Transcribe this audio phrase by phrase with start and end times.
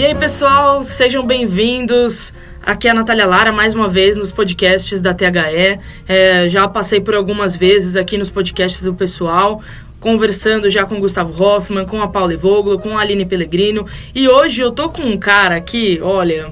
[0.00, 2.32] E aí, pessoal, sejam bem-vindos.
[2.64, 5.78] Aqui é a Natália Lara, mais uma vez, nos podcasts da THE.
[6.08, 9.60] É, já passei por algumas vezes aqui nos podcasts do pessoal,
[10.00, 13.86] conversando já com o Gustavo Hoffman, com a Paula Voglo, com a Aline Pellegrino.
[14.14, 16.50] E hoje eu tô com um cara aqui, olha,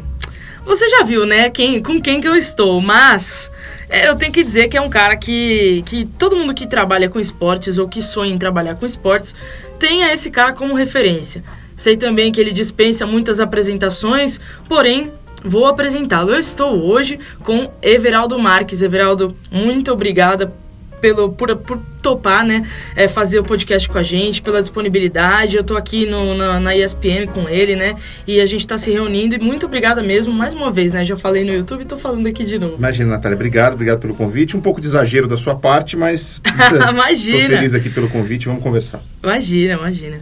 [0.67, 3.51] você já viu, né, quem, com quem que eu estou, mas
[3.89, 7.09] é, eu tenho que dizer que é um cara que, que todo mundo que trabalha
[7.09, 9.35] com esportes ou que sonha em trabalhar com esportes
[9.79, 11.43] tenha esse cara como referência.
[11.79, 15.13] Sei também que ele dispensa muitas apresentações, porém
[15.45, 16.33] vou apresentá-lo.
[16.33, 18.83] Eu estou hoje com Everaldo Marques.
[18.83, 20.53] Everaldo, muito obrigada
[21.01, 25.55] pelo, por, por topar, né, é, fazer o podcast com a gente, pela disponibilidade.
[25.55, 27.95] Eu estou aqui no, na, na, ESPN com ele, né,
[28.27, 29.37] e a gente está se reunindo.
[29.37, 32.27] E muito obrigada mesmo, mais uma vez, né, já falei no YouTube e estou falando
[32.27, 32.75] aqui de novo.
[32.77, 34.57] Imagina, Natália, obrigado, obrigado pelo convite.
[34.57, 36.43] Um pouco de exagero da sua parte, mas
[36.91, 37.39] imagina.
[37.39, 39.01] Estou feliz aqui pelo convite, vamos conversar.
[39.23, 40.19] Imagina, imagina.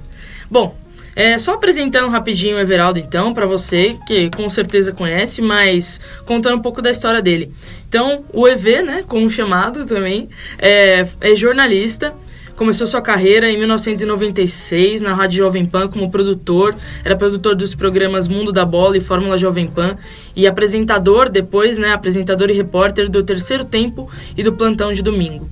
[0.51, 0.77] Bom,
[1.17, 6.59] é, só apresentando rapidinho o Everaldo, então, para você, que com certeza conhece, mas contando
[6.59, 7.51] um pouco da história dele.
[7.89, 12.15] Então, o EV, né, como chamado também, é, é jornalista,
[12.57, 16.75] Começou sua carreira em 1996 na Rádio Jovem Pan como produtor,
[17.05, 19.99] era produtor dos programas Mundo da Bola e Fórmula Jovem Pan
[20.35, 25.51] e apresentador depois, né, apresentador e repórter do Terceiro Tempo e do Plantão de Domingo.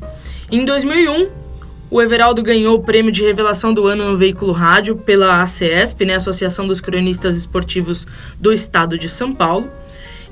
[0.50, 1.43] Em 2001,
[1.90, 6.16] o Everaldo ganhou o prêmio de revelação do ano no veículo rádio pela ACESP, né,
[6.16, 8.06] Associação dos Cronistas Esportivos
[8.40, 9.70] do Estado de São Paulo.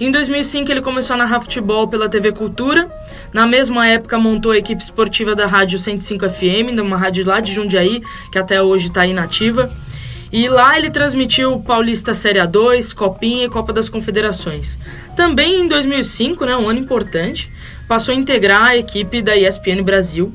[0.00, 2.90] Em 2005 ele começou a narrar futebol pela TV Cultura.
[3.32, 7.52] Na mesma época montou a equipe esportiva da Rádio 105 FM, uma rádio lá de
[7.52, 9.70] Jundiaí, que até hoje está inativa.
[10.32, 14.78] E lá ele transmitiu Paulista Série A2, Copinha e Copa das Confederações.
[15.14, 17.52] Também em 2005, né, um ano importante,
[17.86, 20.34] passou a integrar a equipe da ESPN Brasil,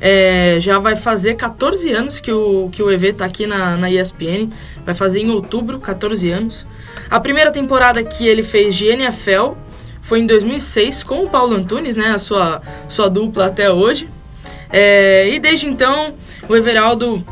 [0.00, 3.90] é, já vai fazer 14 anos que o, que o EV está aqui na, na
[3.90, 4.50] ESPN.
[4.84, 6.66] Vai fazer em outubro 14 anos.
[7.10, 9.52] A primeira temporada que ele fez de NFL
[10.02, 12.10] foi em 2006 com o Paulo Antunes, né?
[12.10, 14.08] A sua, sua dupla até hoje.
[14.70, 16.14] É, e desde então,
[16.48, 17.24] o Everaldo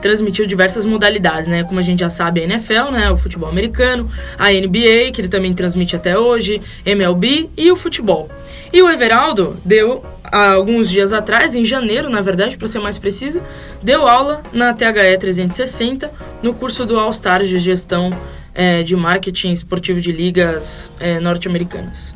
[0.00, 1.64] transmitiu diversas modalidades, né?
[1.64, 3.10] Como a gente já sabe, a NFL, né?
[3.10, 8.28] O futebol americano, a NBA, que ele também transmite até hoje, MLB e o futebol.
[8.72, 13.42] E o Everaldo deu alguns dias atrás, em janeiro, na verdade, para ser mais precisa,
[13.82, 16.10] deu aula na THE 360
[16.42, 18.12] no curso do All Stars de Gestão
[18.54, 22.14] é, de Marketing Esportivo de Ligas é, Norte-Americanas.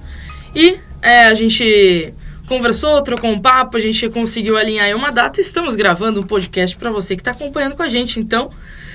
[0.54, 2.12] E é, a gente
[2.46, 6.76] conversou, trocou um papo, a gente conseguiu alinhar uma data e estamos gravando um podcast
[6.76, 8.20] para você que está acompanhando com a gente.
[8.20, 8.50] Então,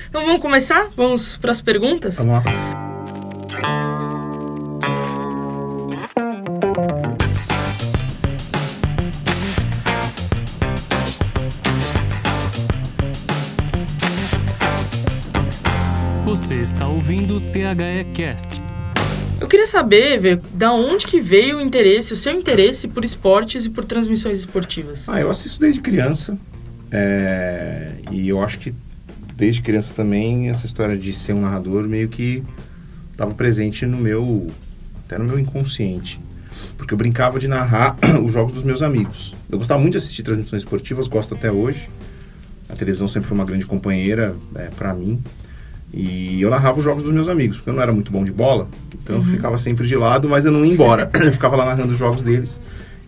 [0.08, 0.88] então vamos começar?
[0.96, 2.18] Vamos para as perguntas?
[2.18, 2.78] Vamos lá.
[16.24, 18.67] Você está ouvindo o THE Cast.
[19.40, 23.64] Eu queria saber, ver, da onde que veio o interesse, o seu interesse por esportes
[23.64, 25.08] e por transmissões esportivas?
[25.08, 26.36] Ah, eu assisto desde criança.
[26.90, 28.74] É, e eu acho que
[29.36, 32.42] desde criança também essa história de ser um narrador meio que
[33.12, 34.50] estava presente no meu
[35.04, 36.18] até no meu inconsciente
[36.76, 40.22] porque eu brincava de narrar os jogos dos meus amigos eu gostava muito de assistir
[40.22, 41.88] transmissões esportivas gosto até hoje
[42.68, 45.20] a televisão sempre foi uma grande companheira é, para mim
[45.92, 48.32] e eu narrava os jogos dos meus amigos, porque eu não era muito bom de
[48.32, 48.68] bola,
[49.02, 49.22] então uhum.
[49.22, 51.10] eu ficava sempre de lado, mas eu não ia embora.
[51.20, 52.60] eu ficava lá narrando os jogos deles.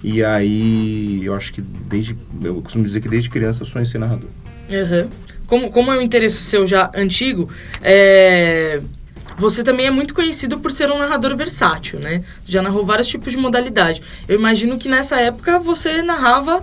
[0.03, 2.17] E aí eu acho que desde.
[2.43, 4.31] Eu costumo dizer que desde criança eu sonho em ser narrador.
[4.71, 5.09] Uhum.
[5.47, 7.51] Como, como é um interesse seu já antigo,
[7.83, 8.81] é,
[9.37, 12.23] você também é muito conhecido por ser um narrador versátil, né?
[12.47, 14.01] Já narrou vários tipos de modalidade.
[14.29, 16.63] Eu imagino que nessa época você narrava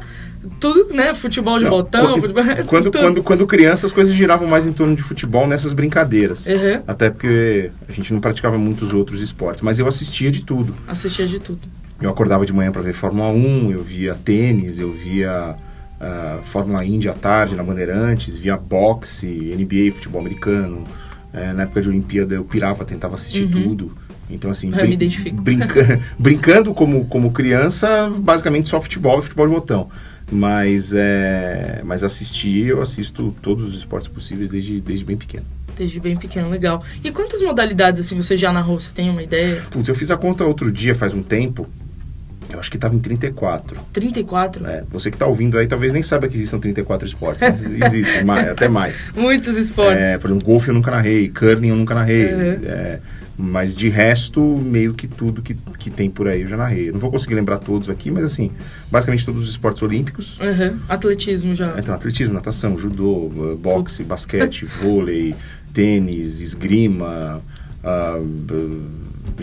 [0.60, 1.14] tudo, né?
[1.14, 2.06] Futebol de não, botão.
[2.06, 5.74] Quando, futebol, quando, quando, quando, criança, as coisas giravam mais em torno de futebol nessas
[5.74, 6.48] brincadeiras.
[6.48, 6.82] Uhum.
[6.88, 9.62] Até porque a gente não praticava muitos outros esportes.
[9.62, 10.76] Mas eu assistia de tudo.
[10.88, 11.60] Assistia de tudo.
[12.02, 15.56] Eu acordava de manhã para ver Fórmula 1, eu via tênis, eu via
[16.00, 20.84] uh, Fórmula Indy à tarde na Bandeirantes, via boxe, NBA, futebol americano.
[21.34, 23.64] Uh, na época de Olimpíada eu pirava, tentava assistir uhum.
[23.64, 24.07] tudo.
[24.30, 24.98] Então, assim, brin.
[25.34, 29.90] Brinca brincando como, como criança, basicamente só futebol e futebol de botão.
[30.30, 35.46] Mas, é, mas assistir, eu assisto todos os esportes possíveis desde, desde bem pequeno.
[35.78, 36.84] Desde bem pequeno, legal.
[37.04, 38.80] E quantas modalidades assim você já narrou?
[38.80, 39.64] Você tem uma ideia?
[39.70, 41.68] Putz, eu fiz a conta outro dia, faz um tempo.
[42.52, 43.78] Eu acho que estava em 34.
[43.94, 44.66] 34?
[44.68, 48.24] É, você que está ouvindo aí talvez nem saiba que existam 34 esportes, mas existem,
[48.24, 49.12] mais, até mais.
[49.16, 50.02] Muitos esportes.
[50.02, 52.34] É, por exemplo, golfe eu nunca narrei, curling eu nunca narrei.
[52.34, 52.60] Uhum.
[52.66, 53.00] É,
[53.38, 56.90] mas de resto, meio que tudo que, que tem por aí eu já narrei.
[56.90, 58.50] Eu não vou conseguir lembrar todos aqui, mas assim,
[58.92, 60.40] basicamente todos os esportes olímpicos.
[60.40, 60.80] Uhum.
[60.90, 61.76] Atletismo já.
[61.78, 63.30] Então, atletismo, natação, judô,
[63.62, 65.36] boxe, basquete, vôlei,
[65.72, 67.40] tênis, esgrima,
[68.24, 68.82] b-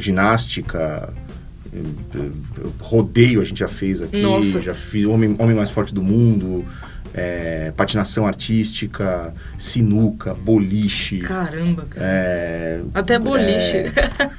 [0.01, 1.13] ginástica,
[1.73, 1.79] eh,
[2.81, 4.61] rodeio a gente já fez aqui, Nossa.
[4.61, 6.65] já fiz Homem, Homem Mais Forte do Mundo,
[7.15, 11.19] eh, patinação artística, sinuca, boliche.
[11.19, 12.07] Caramba, cara.
[12.07, 13.77] é, Até boliche.
[13.77, 13.93] é,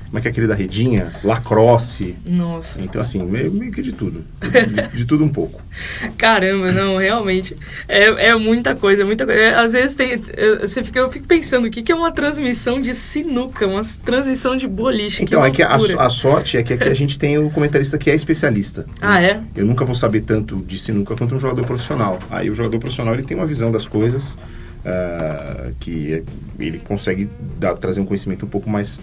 [0.05, 1.13] como é que é aquele da redinha?
[1.23, 2.15] Lacrosse.
[2.25, 2.81] Nossa.
[2.81, 4.25] Então, assim, meio, meio que de tudo.
[4.41, 5.61] De, de tudo um pouco.
[6.17, 7.55] Caramba, não, realmente.
[7.87, 9.39] É, é muita coisa, muita coisa.
[9.39, 10.21] É, às vezes tem.
[10.59, 13.65] Você fica, eu fico pensando, o que, que é uma transmissão de sinuca?
[13.65, 15.23] Uma transmissão de boliche?
[15.23, 17.97] Então, que é que a, a sorte é que aqui a gente tem o comentarista
[17.97, 18.85] que é especialista.
[19.01, 19.39] Ah, é?
[19.55, 22.19] Eu nunca vou saber tanto de sinuca quanto um jogador profissional.
[22.29, 24.37] Aí o jogador profissional ele tem uma visão das coisas
[24.85, 26.23] ah, que
[26.59, 27.29] ele consegue
[27.59, 28.99] dar- trazer um conhecimento um pouco mais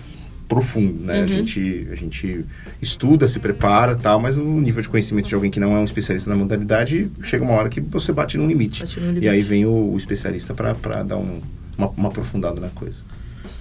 [0.49, 1.23] profundo, né?
[1.23, 2.45] A, gente, a gente
[2.81, 5.85] estuda, se prepara tal, mas o nível de conhecimento de alguém que não é um
[5.85, 8.83] especialista na modalidade chega uma hora que você bate num limite.
[8.83, 9.25] Bate no limite.
[9.25, 11.41] E aí vem o, o especialista para dar um,
[11.79, 13.01] uma, uma aprofundada na coisa.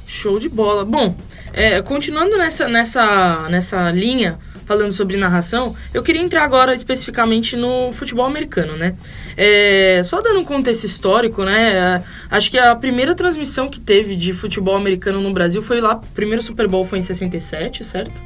[0.05, 0.83] Show de bola.
[0.83, 1.15] Bom,
[1.53, 7.91] é, continuando nessa, nessa, nessa linha, falando sobre narração, eu queria entrar agora especificamente no
[7.91, 8.95] futebol americano, né?
[9.37, 11.73] É, só dando um contexto histórico, né?
[11.73, 12.03] é,
[12.35, 16.01] Acho que a primeira transmissão que teve de futebol americano no Brasil foi lá, o
[16.13, 18.21] primeiro Super Bowl foi em 67, certo?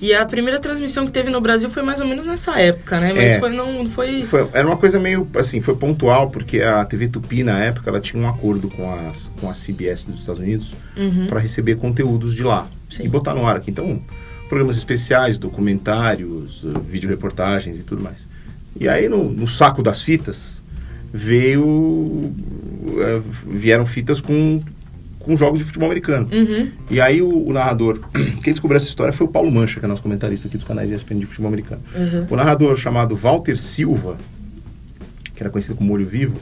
[0.00, 3.12] E a primeira transmissão que teve no Brasil foi mais ou menos nessa época, né?
[3.14, 3.38] Mas É.
[3.40, 4.22] foi, não foi...
[4.24, 8.00] Foi- era uma coisa meio assim, foi pontual, porque a TV Tupi, na época, ela
[8.00, 10.74] tinha um acordo com a, com a CBS dos Estados Unidos
[11.28, 12.68] para receber conteúdos de lá Uhum.
[12.90, 13.04] Sim.
[13.04, 13.70] e botar no ar aqui.
[13.70, 14.00] Então,
[14.54, 18.28] programas especiais, documentários, eh, videoreportagens e tudo mais.
[18.78, 20.62] E aí, no, no saco das fitas,
[21.12, 22.32] veio.
[23.00, 24.62] eh, vieram fitas com,
[25.18, 26.28] com jogos de futebol americano.
[26.32, 26.70] Uhum.
[26.88, 27.98] E aí o, o narrador,
[28.44, 30.88] quem descobriu essa história foi o Paulo Mancha, que é nosso comentarista aqui dos canais
[30.88, 31.82] ESPN de futebol americano.
[31.96, 32.26] Uhum.
[32.30, 34.16] O narrador chamado Walter Silva,
[35.34, 36.36] que era conhecido como Olho Vivo,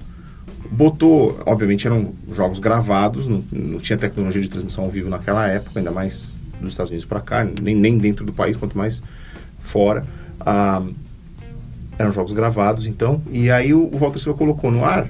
[0.71, 5.81] botou, obviamente eram jogos gravados, não, não tinha tecnologia de transmissão ao vivo naquela época,
[5.81, 9.03] ainda mais dos Estados Unidos para cá, nem, nem dentro do país, quanto mais
[9.61, 10.05] fora.
[10.41, 10.83] Ah,
[11.99, 15.09] eram jogos gravados, então, e aí o, o Walter Silva colocou no ar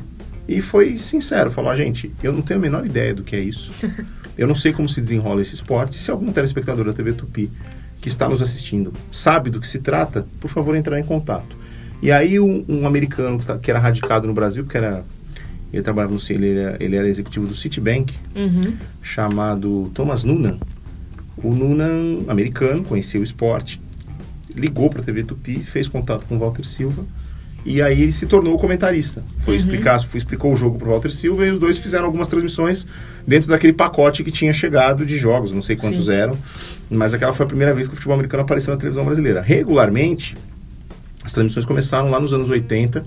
[0.49, 3.41] e foi sincero, falou, ah, gente, eu não tenho a menor ideia do que é
[3.41, 3.73] isso.
[4.37, 5.95] Eu não sei como se desenrola esse esporte.
[5.95, 7.51] Se algum telespectador da TV Tupi
[8.01, 11.55] que está nos assistindo sabe do que se trata, por favor, entrar em contato.
[12.01, 15.05] E aí um, um americano que, tá- que era radicado no Brasil, que era
[15.71, 18.75] ele trabalhava no ele era, ele era executivo do Citibank, Uhum.
[19.03, 20.59] chamado Thomas Noonan.
[21.37, 23.81] O Noonan, americano, conhecia o esporte,
[24.55, 27.05] ligou para a TV Tupi, fez contato com o Walter Silva
[27.65, 29.23] e aí ele se tornou comentarista.
[29.39, 32.29] Foi explicar, foi, explicou o jogo para o Walter Silva e os dois fizeram algumas
[32.29, 32.87] transmissões
[33.27, 36.13] dentro daquele pacote que tinha chegado de jogos, não sei quantos Sim.
[36.13, 36.37] eram,
[36.91, 39.41] mas aquela foi a primeira vez que o futebol americano apareceu na televisão brasileira.
[39.41, 40.37] Regularmente,
[41.25, 43.05] as transmissões começaram lá nos anos 80,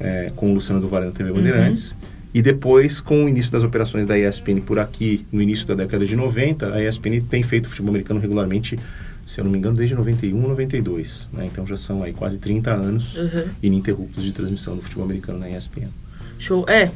[0.00, 1.96] é, com o Luciano do Vale na TV Bandeirantes.
[2.32, 6.04] E depois, com o início das operações da ESPN por aqui, no início da década
[6.06, 8.78] de 90, a ESPN tem feito futebol americano regularmente,
[9.26, 11.28] se eu não me engano, desde 91, 92.
[11.32, 11.46] Né?
[11.46, 13.44] Então já são aí quase 30 anos Uhum.
[13.62, 15.88] ininterruptos de transmissão do futebol americano na ESPN.
[16.38, 16.64] Show.
[16.68, 16.90] É.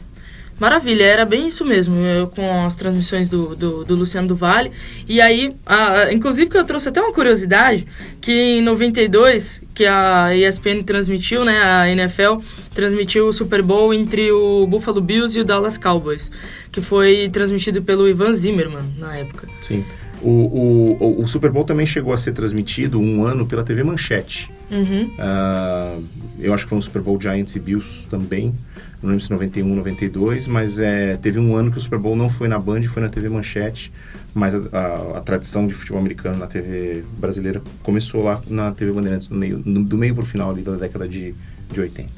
[0.62, 4.70] Maravilha, era bem isso mesmo, eu, com as transmissões do, do, do Luciano do Vale.
[5.09, 7.85] E aí, a- inclusive que eu trouxe até uma curiosidade,
[8.20, 12.37] que em 92, que a ESPN transmitiu, né, a NFL
[12.73, 16.31] transmitiu o Super Bowl entre o Buffalo Bills e o Dallas Cowboys,
[16.70, 19.49] que foi transmitido pelo Ivan Zimmerman na época.
[19.62, 19.85] Sim.
[20.23, 23.83] O, o, o- o Super Bowl também chegou a ser transmitido um ano pela TV
[23.83, 24.50] Manchete.
[24.71, 25.11] Uhum.
[25.19, 25.97] Ah,
[26.38, 28.55] eu acho que foi um Super Bowl Giants e Bills também.
[29.02, 32.31] Não lembro se 91, 92, mas é, teve um ano que o Super Bowl não
[32.31, 33.93] foi na Band, foi na TV Manchete.
[34.33, 38.93] Mas a, a- a tradição de futebol americano na TV brasileira começou lá na TV
[38.93, 41.35] Bandeirantes, no meio, no- do meio pro final ali da década de,
[41.71, 42.09] de 80.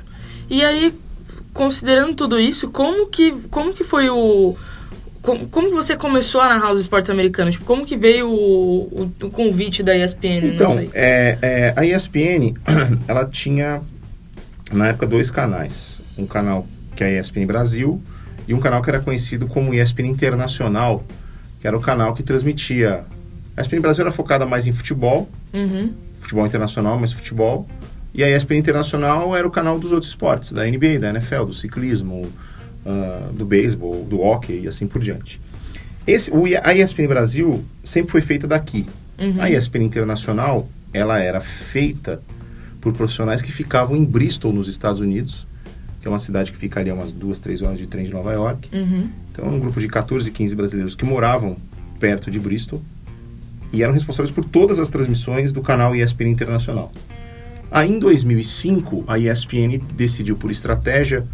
[0.51, 0.93] E aí,
[1.55, 4.55] considerando tudo isso, como que, como que foi o...
[5.25, 7.55] Como, como você começou a narrar os esportes americanos?
[7.55, 10.53] Tipo, como que veio o, o, o convite da ESPN?
[10.53, 12.53] Então, é, é, a ESPN,
[13.09, 13.81] ela tinha,
[14.71, 16.03] na época, dois canais.
[16.19, 18.03] Um canal que é a ESPN Brasil
[18.47, 21.03] e um canal que era conhecido como ESPN Internacional,
[21.59, 23.05] que era o canal que transmitia...
[23.57, 25.95] A ESPN Brasil era focada mais em futebol, Uhum.
[26.21, 27.67] futebol internacional, mas futebol.
[28.13, 31.55] E a ESPN Internacional era o canal dos outros esportes, da NBA, da NFL, do
[31.55, 32.31] ciclismo,
[32.87, 35.41] ah, do beisebol, do hockey e assim por diante.
[36.07, 38.87] Esse, o, a ESPN Brasil sempre foi feita daqui.
[39.19, 39.37] Uhum.
[39.39, 42.21] A ESPN Internacional, ela era feita
[42.81, 45.47] por profissionais que ficavam em Bristol, nos Estados Unidos,
[46.01, 48.13] que é uma cidade que fica ali a umas duas, três horas de trem de
[48.13, 48.69] Nova York.
[48.77, 49.09] Uhum.
[49.33, 51.57] Então, um grupo de 14, 15 brasileiros que moravam
[51.99, 52.83] perto de Bristol
[53.73, 56.93] e eram responsáveis por todas as transmissões do canal ESPN Internacional.
[57.71, 61.27] Aí, em 2005, a ESPN decidiu, por estratégia,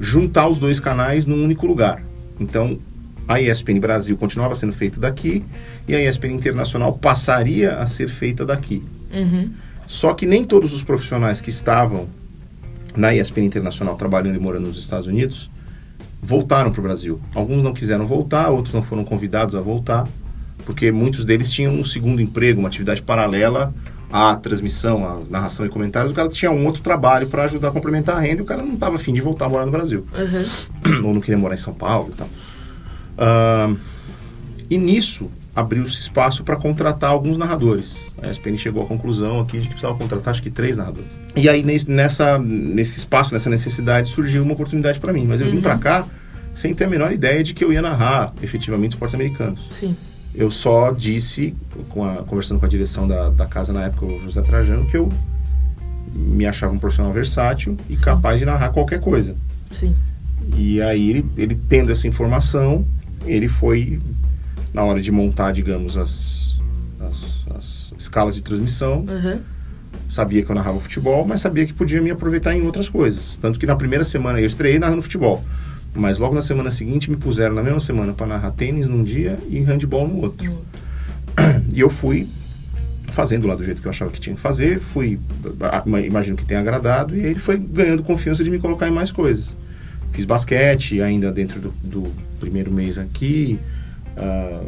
[0.00, 2.02] juntar os dois canais num único lugar.
[2.38, 2.78] Então,
[3.26, 5.44] a ESPN Brasil continuava sendo feita daqui
[5.88, 8.82] e a ESPN Internacional passaria a ser feita daqui.
[9.12, 9.50] Uhum.
[9.86, 12.08] Só que nem todos os profissionais que estavam
[12.96, 15.50] na ESPN Internacional trabalhando e morando nos Estados Unidos
[16.22, 17.20] voltaram para o Brasil.
[17.34, 20.08] Alguns não quiseram voltar, outros não foram convidados a voltar,
[20.64, 23.74] porque muitos deles tinham um segundo emprego, uma atividade paralela
[24.16, 26.12] à transmissão, à narração e comentários.
[26.12, 28.62] O cara tinha um outro trabalho para ajudar a complementar a renda e o cara
[28.62, 30.06] não estava afim de voltar a morar no Brasil.
[30.16, 31.08] Uhum.
[31.08, 32.28] Ou não queria morar em São Paulo e tal.
[33.18, 33.74] Ah,
[34.70, 38.10] e nisso abriu-se espaço para contratar alguns narradores.
[38.22, 41.10] A ESPN chegou à conclusão aqui de que precisava contratar acho que três narradores.
[41.34, 45.26] E aí nesse- nessa, nesse espaço, nessa necessidade, surgiu uma oportunidade para mim.
[45.26, 46.06] Mas eu vim para cá
[46.54, 49.68] sem ter a menor ideia de que eu ia narrar efetivamente esportes americanos.
[49.72, 49.96] Sim.
[50.34, 51.54] Eu só disse,
[51.90, 54.96] com a- conversando com a direção da, da casa na época, o José Trajano, que
[54.96, 55.10] eu
[56.12, 59.36] me achava um profissional versátil e capaz de narrar qualquer coisa.
[59.70, 59.94] Sim.
[60.56, 62.84] E aí, ele, ele tendo essa informação,
[63.24, 64.00] ele foi,
[64.72, 66.58] na hora de montar, digamos, as,
[67.00, 69.40] as, as escalas de transmissão, Uhum.
[70.08, 73.38] sabia que eu narrava futebol, mas sabia que podia me aproveitar em outras coisas.
[73.38, 75.44] Tanto que na primeira semana eu estreiei narrando futebol.
[75.94, 79.38] Mas logo na semana seguinte me puseram na mesma semana para narrar tênis num dia
[79.48, 80.52] e handball no outro.
[81.72, 82.28] E eu fui
[83.08, 85.18] fazendo lá do jeito que eu achava que tinha que fazer, fui,
[86.06, 89.10] imagino que tenha agradado, e aí ele foi ganhando confiança de me colocar em mais
[89.12, 89.56] coisas.
[90.12, 93.58] Fiz basquete ainda dentro do, do primeiro mês aqui,
[94.16, 94.62] ah,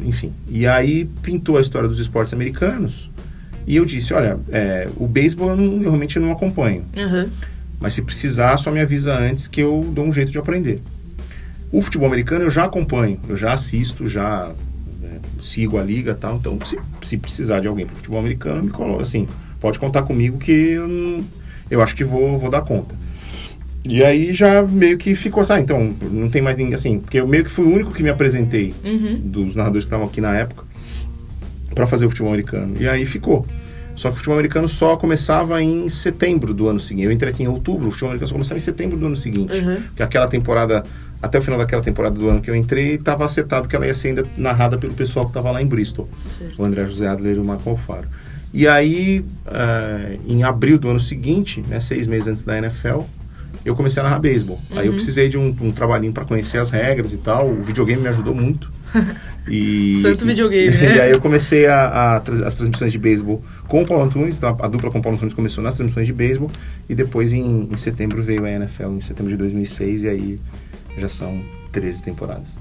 [0.00, 0.32] enfim.
[0.48, 3.10] E aí pintou a história dos esportes americanos,
[3.66, 7.28] e eu disse, olha, é, o beisebol eu, não- eu realmente não acompanho, Uhum.
[7.82, 10.80] Mas se precisar, só me avisa antes que eu dou um jeito de aprender.
[11.70, 14.52] O futebol americano eu já acompanho, eu já assisto, já
[15.00, 16.36] né, sigo a liga tal.
[16.36, 19.26] Então, se, se precisar de alguém para futebol americano, me coloca assim,
[19.58, 21.24] pode contar comigo que eu,
[21.70, 22.94] eu acho que vou, vou dar conta.
[23.84, 27.18] E aí já meio que ficou assim, ah, então não tem mais ninguém assim, porque
[27.18, 29.20] eu meio que fui o único que me apresentei Uhum.
[29.24, 30.64] dos narradores que estavam aqui na época
[31.74, 32.74] para fazer o futebol americano.
[32.78, 33.44] E aí ficou.
[33.94, 37.04] Só que o futebol americano só começava em setembro do ano seguinte.
[37.04, 39.52] Eu entrei aqui em outubro, o futebol americano só começava em setembro do ano seguinte.
[39.52, 39.82] Uhum.
[39.82, 40.82] Porque aquela temporada,
[41.20, 43.94] até o final daquela temporada do ano que eu entrei, estava acertado que ela ia
[43.94, 46.08] ser ainda narrada pelo pessoal que estava lá em Bristol.
[46.38, 46.60] Certo.
[46.60, 48.08] O André José Adler e o Marco Alfaro.
[48.54, 53.00] E aí, eh, em abril do ano seguinte, né, seis meses antes da NFL,
[53.64, 54.60] eu comecei a narrar beisebol.
[54.72, 57.48] Aí eu precisei de um, um trabalhinho para conhecer as regras e tal.
[57.48, 58.70] O videogame me ajudou muito.
[59.48, 60.96] E, Santo videogame, né?
[60.96, 64.36] E aí eu comecei a, a as transmissões de beisebol com o Paulo Antunes.
[64.36, 66.50] Então a, a dupla com o Paulo Antunes começou nas transmissões de beisebol.
[66.88, 70.04] E depois, em, em setembro, veio a NFL, em setembro de 2006.
[70.04, 70.40] E aí
[70.96, 72.56] já são 13 temporadas.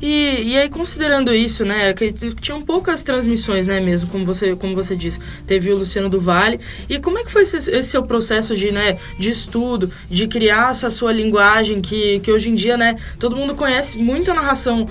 [0.00, 4.74] E, e aí, considerando isso, né, que tinham poucas transmissões, né, mesmo, como você, como
[4.74, 6.60] você disse, teve o Luciano do Vale.
[6.88, 10.70] E como é que foi esse, esse seu processo de, né, de estudo, de criar
[10.70, 14.88] essa sua linguagem que, que hoje em dia, né, todo mundo conhece muito a narração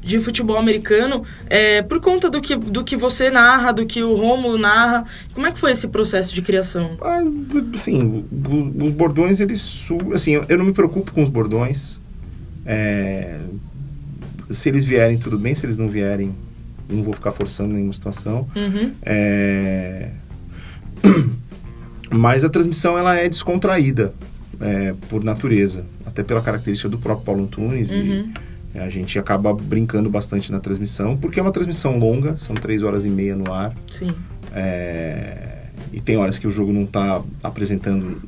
[0.00, 4.14] de futebol americano é, por conta do que, do que você narra, do que o
[4.14, 5.04] Rômulo narra.
[5.34, 6.96] Como é que foi esse processo de criação?
[7.02, 9.86] Ah, o- os bordões, eles...
[10.14, 12.00] Assim, eu, eu não me preocupo com os bordões.
[12.64, 13.38] É,
[14.50, 15.54] se eles vierem, tudo bem.
[15.54, 16.34] Se eles não vierem,
[16.88, 18.46] não vou ficar forçando nenhuma situação.
[18.54, 20.10] Uhum, É,
[22.10, 24.14] Mas a transmissão ela é descontraída
[24.60, 27.90] é, por natureza, até pela característica do próprio Paulo Antunes.
[27.90, 28.32] Uhum.
[28.74, 32.82] E a gente acaba brincando bastante na transmissão, porque é uma transmissão longa, são três
[32.82, 33.74] horas e meia no ar.
[33.92, 34.12] sim.
[34.54, 38.22] É, e tem horas que o jogo não está apresentando.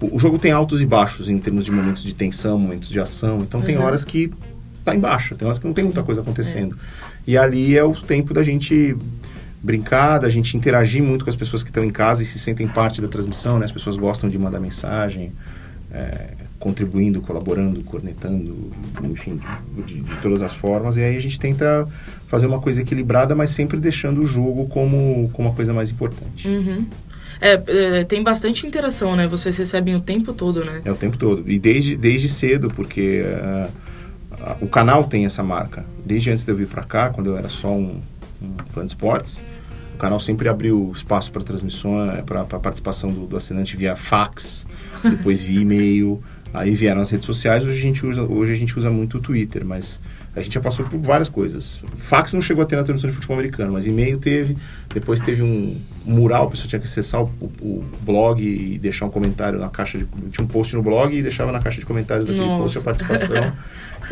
[0.00, 3.40] O, jogo tem altos e baixos em termos de momentos de tensão, momentos de ação.
[3.40, 3.82] Então tem Uhum.
[3.84, 4.32] horas que
[4.84, 6.76] tá em baixa, tem horas que não tem muita coisa acontecendo.
[7.26, 8.96] E ali é o tempo da gente
[9.62, 12.68] brincar, da gente interagir muito com as pessoas que estão em casa e se sentem
[12.68, 13.64] parte da transmissão, né?
[13.64, 15.32] As pessoas gostam de mandar mensagem,
[15.90, 18.72] é, contribuindo, colaborando, cornetando,
[19.02, 19.40] enfim,
[19.86, 20.98] de, de todas as formas.
[20.98, 21.86] E aí a gente tenta
[22.26, 26.46] fazer uma coisa equilibrada, mas sempre deixando o jogo como, como a coisa mais importante.
[26.46, 26.86] Uhum.
[27.40, 29.26] É, é, tem bastante interação, né?
[29.26, 30.82] Vocês recebem o tempo todo, né?
[30.84, 31.44] É o tempo todo.
[31.50, 33.68] E desde, desde cedo, porque ah,
[34.46, 35.86] ah, o canal tem essa marca.
[36.04, 37.98] Desde antes de eu vir para cá, quando eu era só um,
[38.42, 39.42] um fã de esportes,
[39.94, 41.92] o canal sempre abriu espaço para transmissão,
[42.26, 44.66] para participação do, do assinante via fax,
[45.02, 46.22] depois via e-mail.
[46.52, 49.20] Aí vieram as redes sociais, hoje a gente usa, hoje a gente usa muito o
[49.20, 50.00] Twitter, mas
[50.36, 51.84] a gente já passou por várias coisas.
[51.96, 54.56] Fax não chegou a ter na transmissão de futebol americano, mas e-mail teve,
[54.92, 59.10] depois teve um mural, a pessoa tinha que acessar o, o- blog e deixar um
[59.10, 60.04] comentário na caixa de.
[60.32, 62.62] Tinha um post no blog e deixava na caixa de comentários daquele Nossa.
[62.62, 63.52] post a participação.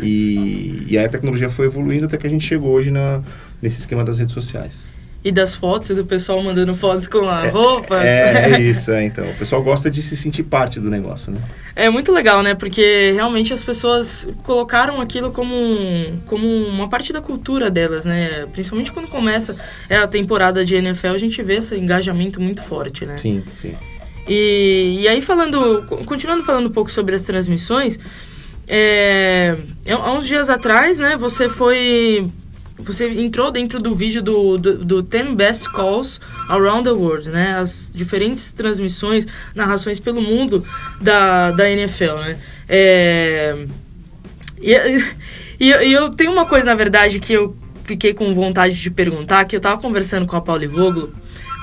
[0.01, 3.21] e, e aí a tecnologia foi evoluindo até que a gente chegou hoje na,
[3.61, 4.87] nesse esquema das redes sociais.
[5.23, 8.03] E das fotos e do pessoal mandando fotos com a roupa.
[8.03, 9.23] É, é isso, é, então.
[9.29, 11.39] O pessoal gosta de se sentir parte do negócio, né?
[11.75, 12.53] É muito legal, né?
[12.53, 18.45] Porque realmente as pessoas colocaram aquilo como, um, como uma parte da cultura delas, né?
[18.51, 19.55] Principalmente quando começa
[19.89, 23.17] a temporada de NFL, a gente vê esse engajamento muito forte, né?
[23.17, 23.75] Sim, sim.
[24.27, 27.99] E, e aí falando, continuando falando um pouco sobre as transmissões,
[28.67, 29.57] é,
[29.89, 32.29] há uns dias atrás, né, você foi
[32.87, 37.57] você entrou dentro do vídeo do, do, do 10 Best Calls Around the World, né?
[37.57, 39.25] As diferentes transmissões,
[39.55, 40.65] narrações pelo mundo
[40.99, 42.39] da, da NFL, né?
[42.67, 43.65] É,
[44.61, 44.73] e,
[45.59, 49.45] e, e, eu tenho uma coisa, na verdade, que eu fiquei com vontade de perguntar,
[49.45, 51.11] que eu tava conversando com a Pauli Voglo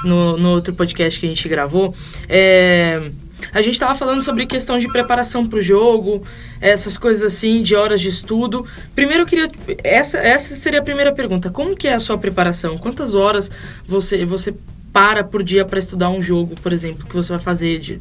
[0.05, 1.95] no, no outro podcast que a gente gravou.
[2.29, 3.11] É
[3.53, 6.23] a gente estava falando sobre questão de preparação para o jogo,
[6.61, 8.65] essas coisas assim, de horas de estudo.
[8.95, 9.51] Primeiro eu queria.
[9.83, 11.51] Essa, essa seria a primeira pergunta.
[11.51, 12.79] Como que é a sua preparação?
[12.79, 13.51] Quantas horas
[13.87, 14.55] você, você
[14.93, 18.01] para por dia para estudar um jogo, por exemplo, que você vai fazer de,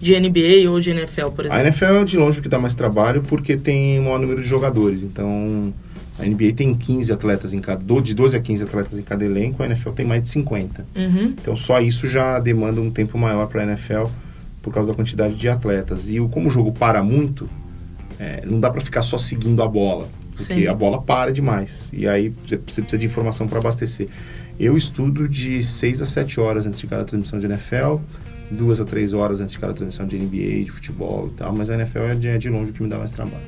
[0.00, 1.62] de NBA ou de NFL, por exemplo?
[1.62, 4.42] A NFL é de longe o que dá mais trabalho porque tem um maior número
[4.42, 5.02] de jogadores.
[5.02, 5.72] Então,
[6.18, 9.62] a NBA tem 15 atletas em cada, de 12 a 15 atletas em cada elenco,
[9.62, 10.86] a NFL tem mais de 50.
[10.96, 11.34] Uhum.
[11.40, 14.06] Então, só isso já demanda um tempo maior para a NFL
[14.66, 16.10] por causa da quantidade de atletas.
[16.10, 17.48] E como o jogo para muito,
[18.18, 20.66] é, não dá para ficar só seguindo a bola, porque Sim.
[20.66, 21.92] a bola para demais.
[21.94, 24.08] E aí você precisa de informação para abastecer.
[24.58, 27.98] Eu estudo de 6 a 7 horas antes de cada transmissão de NFL,
[28.50, 31.70] duas a três horas antes de cada transmissão de NBA, de futebol e tal, mas
[31.70, 33.46] a NFL é de, é de longe o que me dá mais trabalho.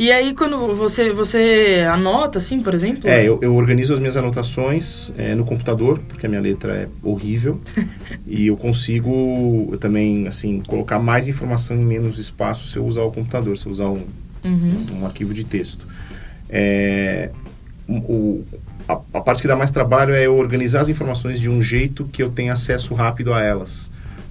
[0.00, 3.06] E aí, quando você, você anota, assim, por exemplo?
[3.06, 6.88] É, eu, eu organizo as minhas anotações é, no computador, porque a minha letra é
[7.02, 7.60] horrível.
[8.26, 13.02] e eu consigo eu também, assim, colocar mais informação em menos espaço se eu usar
[13.02, 14.06] o computador, se eu usar um,
[14.42, 14.86] uhum.
[15.02, 15.86] um arquivo de texto.
[16.48, 17.28] É,
[17.86, 18.42] o,
[18.88, 22.06] a, a parte que dá mais trabalho é eu organizar as informações de um jeito
[22.06, 23.90] que eu tenha acesso rápido a elas.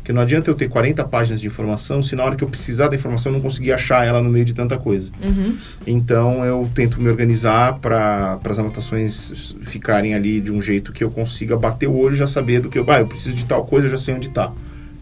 [0.10, 2.88] Porque não adianta eu ter 40 páginas de informação se na hora que eu precisar
[2.88, 5.12] da informação eu não conseguir achar ela no meio de tanta coisa.
[5.24, 5.56] Uhum.
[5.86, 11.12] Então eu tento me organizar para as anotações ficarem ali de um jeito que eu
[11.12, 12.86] consiga bater o olho e já saber do que eu.
[12.90, 14.52] Ah, eu preciso de tal coisa, eu já sei onde está.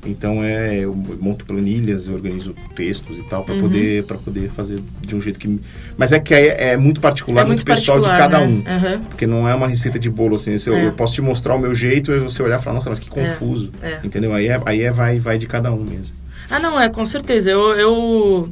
[0.05, 3.61] Então é, eu monto planilhas, eu organizo textos e tal para uhum.
[3.61, 5.59] poder para poder fazer de um jeito que,
[5.97, 8.45] mas é que é, é muito particular, é muito, muito pessoal de cada né?
[8.45, 8.99] um, uhum.
[9.09, 10.55] porque não é uma receita de bolo assim.
[10.65, 10.85] Eu, é.
[10.87, 13.07] eu, posso te mostrar o meu jeito e você olhar e falar, nossa, mas que
[13.07, 13.99] é, confuso, é.
[14.03, 14.33] entendeu?
[14.33, 16.15] Aí é, aí é vai vai de cada um mesmo.
[16.49, 17.51] Ah, não é, com certeza.
[17.51, 18.49] Eu, eu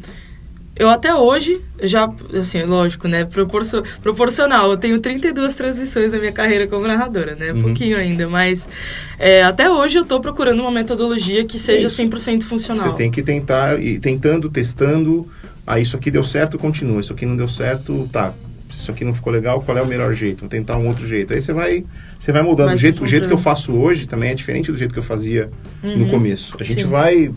[0.77, 3.23] eu até hoje, já, assim, lógico, né?
[3.23, 4.71] Proporcio, proporcional.
[4.71, 7.53] Eu tenho 32 transmissões na minha carreira como narradora, né?
[7.53, 7.61] Uhum.
[7.61, 8.67] Pouquinho ainda, mas
[9.17, 12.91] é, até hoje eu estou procurando uma metodologia que seja é 100% funcional.
[12.91, 15.29] Você tem que tentar, e tentando, testando.
[15.65, 16.99] Ah, isso aqui deu certo, continua.
[16.99, 18.33] Isso aqui não deu certo, tá.
[18.69, 20.41] Se isso aqui não ficou legal, qual é o melhor jeito?
[20.41, 21.33] Vou tentar um outro jeito.
[21.33, 21.85] Aí você vai,
[22.19, 22.73] você vai mudando.
[22.73, 25.03] o jeito, o jeito que eu faço hoje também é diferente do jeito que eu
[25.03, 25.49] fazia
[25.81, 25.99] uhum.
[25.99, 26.57] no começo.
[26.59, 26.87] A gente Sim.
[26.87, 27.31] vai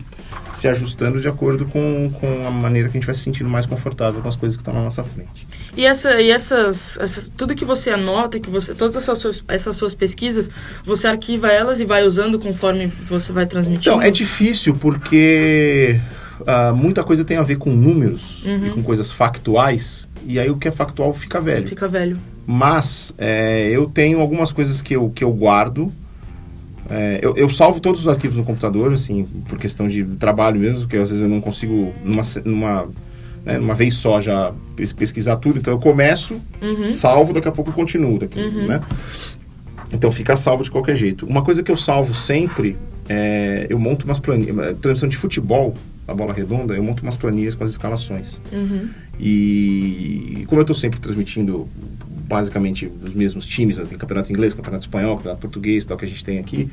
[0.55, 3.67] se ajustando de acordo com, com a maneira que a gente vai se sentindo mais
[3.67, 5.47] confortável com as coisas que estão na nossa frente.
[5.77, 9.77] E, essa, e essas, essas, tudo que você anota, que você, todas essas suas, essas
[9.77, 10.51] suas pesquisas,
[10.85, 13.97] você arquiva elas e vai usando conforme você vai transmitindo?
[13.97, 16.01] Então, é difícil porque
[16.41, 18.67] uh, muita coisa tem a ver com números uhum.
[18.67, 21.69] e com coisas factuais, e aí o que é factual fica velho.
[21.69, 22.19] Fica velho.
[22.47, 25.93] Mas é, eu tenho algumas coisas que eu, que eu guardo,
[26.91, 30.81] é, eu, eu, salvo todos os arquivos no computador, assim, por questão de trabalho mesmo,
[30.81, 32.89] porque às vezes eu não consigo, numa, numa,
[33.45, 34.53] né, numa vez só, já
[34.97, 35.59] pesquisar tudo.
[35.59, 36.91] Então eu começo, uhum.
[36.91, 38.67] salvo, daqui a pouco eu continuo, daqui, uhum.
[38.67, 38.81] né?
[39.93, 41.27] Então fica salvo de qualquer jeito.
[41.27, 42.77] Uma coisa que eu salvo sempre,
[43.09, 45.75] é, eu monto umas planilhas, transmissão de futebol,
[46.07, 48.41] a bola redonda, eu monto umas planilhas com as escalações.
[48.51, 48.89] Uhum.
[49.21, 51.69] E como eu estou sempre transmitindo
[52.29, 53.87] basicamente os mesmos times, né?
[53.89, 56.69] tem campeonato inglês, campeonato espanhol, campeonato português, tal que a gente tem aqui,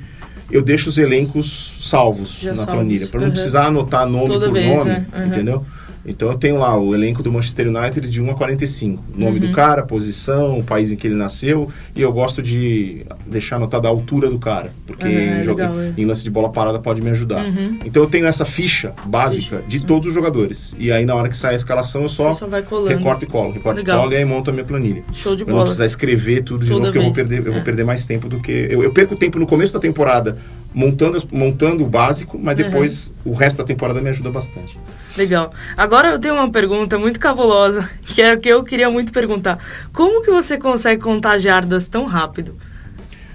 [0.52, 2.74] eu deixo os elencos salvos Já na salvos.
[2.76, 3.34] planilha, para não Uhum.
[3.34, 4.92] precisar anotar nome Toda por vez, nome?
[4.92, 5.26] Uhum.
[5.28, 5.66] entendeu?
[6.06, 9.04] Então eu tenho lá o elenco do Manchester United de 1 a 45.
[9.16, 9.48] Nome Uhum.
[9.48, 11.70] do cara, posição, o país em que ele nasceu.
[11.96, 14.72] E eu gosto de deixar anotada a altura do cara.
[14.86, 15.94] Porque Ah, em, jogo- legal, é.
[15.98, 17.46] em lance de bola parada pode me ajudar.
[17.46, 17.80] Uhum.
[17.86, 20.76] Então eu tenho essa ficha básica de todos os jogadores.
[20.78, 23.52] E aí na hora que sai a escalação eu só, só recorto e colo.
[23.52, 23.98] Recorto Legal.
[23.98, 25.04] e colo e aí monto a minha planilha.
[25.14, 25.66] Show de Eu não bola.
[25.66, 27.64] precisar escrever tudo de Toda novo, porque eu vou perder, eu vou É.
[27.64, 28.68] perder mais tempo do que.
[28.70, 30.38] Eu, eu perco tempo no começo da temporada
[30.76, 34.78] montando, montando o básico, mas depois o resto da temporada me ajuda bastante.
[35.18, 35.52] Legal.
[35.78, 39.58] Agora eu tenho uma pergunta muito cabulosa, que é o que eu queria muito perguntar.
[39.94, 42.56] Como que você consegue contar jardas tão rápido?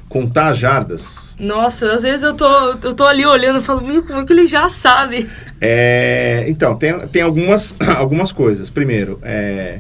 [0.09, 1.35] Contar jardas.
[1.39, 2.47] Nossa, às vezes eu tô,
[2.83, 5.31] eu tô ali olhando e falo, meu, como é que ele já sabe?
[5.61, 8.69] É, então, tem, tem algumas, algumas coisas.
[8.69, 9.79] Primeiro, é,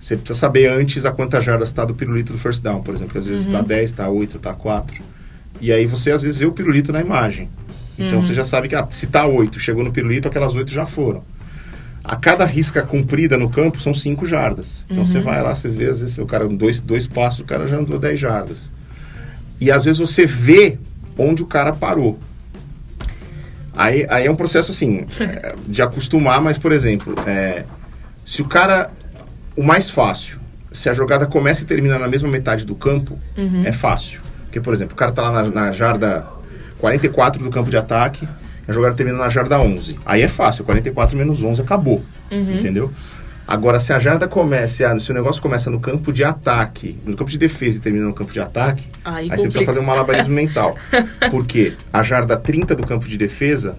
[0.00, 3.12] Você precisa saber antes a quantas jardas está do pirulito do first down, por exemplo.
[3.12, 3.52] Que às vezes Uhum.
[3.52, 5.00] está 10, está 8, está 4.
[5.60, 7.48] E aí você às vezes vê o pirulito na imagem.
[7.98, 8.22] Então Uhum.
[8.22, 11.22] você já sabe que ah, se está 8, chegou no pirulito, aquelas 8 já foram.
[12.02, 14.86] A cada risca comprida no campo são 5 jardas.
[14.90, 17.66] Então você vai lá, você vê, às vezes o cara, dois, dois passos, o cara
[17.68, 18.70] já andou 10 jardas.
[19.60, 20.78] E às vezes você vê
[21.18, 22.18] onde o cara parou.
[23.74, 25.06] Aí, aí é um processo assim,
[25.68, 27.64] de acostumar, mas por exemplo, é,
[28.24, 28.90] se o cara.
[29.56, 30.38] O mais fácil,
[30.72, 33.18] se a jogada começa e termina na mesma metade do campo,
[33.64, 34.22] é fácil.
[34.50, 36.26] Porque, por exemplo, o cara tá lá na, na jarda
[36.78, 38.26] 44 do campo de ataque,
[38.66, 39.96] a jogada termina na jarda 11.
[40.04, 42.02] Aí é fácil, 44 menos 11 acabou.
[42.58, 42.90] Entendeu?
[43.46, 47.30] Agora, se a jarda começa, se o negócio começa no campo de ataque, no campo
[47.30, 50.34] de defesa e termina no campo de ataque, Aí aí, você precisa fazer um malabarismo
[50.34, 50.76] mental.
[51.30, 53.76] Porque a jarda 30 do campo de defesa,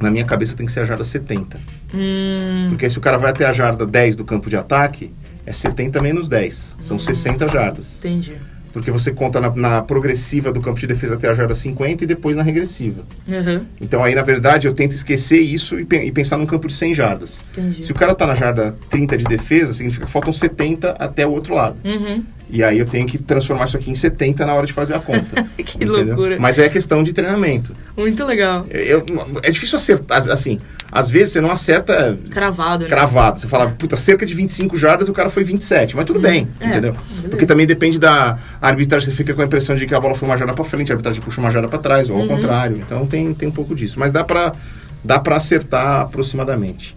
[0.00, 1.60] na minha cabeça tem que ser a jarda 70.
[1.94, 5.12] Hum, Porque se o cara vai até a jarda 10 do campo de ataque,
[5.46, 6.76] é 70 menos 10.
[6.80, 7.98] São 60 jardas.
[7.98, 8.34] entendi.
[8.72, 12.06] Porque você conta na, na progressiva do campo de defesa até a jarda 50 e
[12.06, 13.02] depois na regressiva.
[13.26, 16.68] Uhum, Então aí, na verdade, eu tento esquecer isso e, pe- e pensar num campo
[16.68, 17.42] de 100 jardas.
[17.50, 17.84] entendi.
[17.84, 21.30] Se o cara tá na jarda 30 de defesa, significa que faltam 70 até o
[21.30, 21.80] outro lado.
[21.84, 22.22] Uhum.
[22.52, 24.98] E aí eu tenho que transformar isso aqui em 70 na hora de fazer a
[24.98, 25.46] conta.
[25.56, 26.04] Que entendeu?
[26.06, 26.36] loucura.
[26.40, 27.74] Mas é questão de treinamento.
[27.96, 28.66] Muito legal.
[28.70, 29.04] Eu-
[29.42, 30.58] é difícil acertar, assim,
[30.90, 32.88] às vezes você não acerta Cravado, né?
[32.90, 33.38] cravado.
[33.38, 35.94] Você fala, puta, cerca de 25 jardas o cara foi 27.
[35.94, 36.92] Mas tudo bem, É, entendeu?
[36.94, 37.28] beleza.
[37.28, 39.08] Porque também depende da arbitragem.
[39.08, 40.94] Você fica com a impressão de que a bola foi uma jarda pra frente, a
[40.94, 42.22] arbitragem puxa uma jarda pra trás, ou Uhum.
[42.22, 42.76] ao contrário.
[42.78, 44.00] Então tem, tem um pouco disso.
[44.00, 44.52] Mas dá pra,
[45.04, 46.96] dá pra acertar aproximadamente.